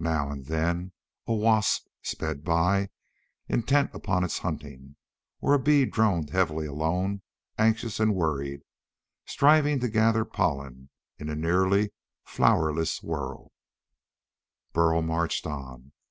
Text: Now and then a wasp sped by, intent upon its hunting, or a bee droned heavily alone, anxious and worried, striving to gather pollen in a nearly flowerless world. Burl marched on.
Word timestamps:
Now 0.00 0.30
and 0.30 0.46
then 0.46 0.92
a 1.26 1.34
wasp 1.34 1.88
sped 2.00 2.42
by, 2.42 2.88
intent 3.48 3.90
upon 3.92 4.24
its 4.24 4.38
hunting, 4.38 4.96
or 5.42 5.52
a 5.52 5.58
bee 5.58 5.84
droned 5.84 6.30
heavily 6.30 6.64
alone, 6.64 7.20
anxious 7.58 8.00
and 8.00 8.14
worried, 8.14 8.62
striving 9.26 9.78
to 9.80 9.88
gather 9.90 10.24
pollen 10.24 10.88
in 11.18 11.28
a 11.28 11.36
nearly 11.36 11.92
flowerless 12.24 13.02
world. 13.02 13.52
Burl 14.72 15.02
marched 15.02 15.46
on. 15.46 15.92